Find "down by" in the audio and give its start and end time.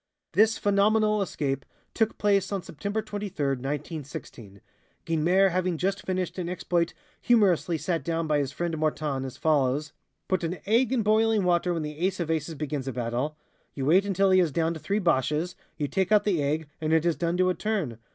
8.03-8.39